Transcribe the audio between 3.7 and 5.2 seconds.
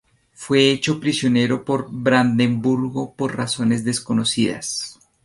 desconocidas.